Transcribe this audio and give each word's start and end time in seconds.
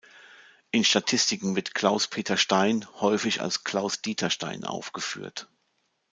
In 0.71 0.83
Statistiken 0.83 1.55
wird 1.55 1.75
Klaus-Peter 1.75 2.35
Stein 2.35 2.87
häufig 3.01 3.39
als 3.39 3.63
Klaus-Dieter 3.63 4.31
Stein 4.31 4.63
aufgeführt. 4.63 5.47